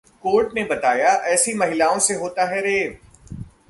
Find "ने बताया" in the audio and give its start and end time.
0.55-1.09